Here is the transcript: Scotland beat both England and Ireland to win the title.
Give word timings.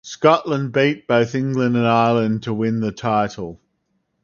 Scotland 0.03 0.71
beat 0.71 1.05
both 1.05 1.35
England 1.35 1.77
and 1.77 1.85
Ireland 1.85 2.41
to 2.41 2.55
win 2.55 2.79
the 2.79 2.91
title. 2.91 3.61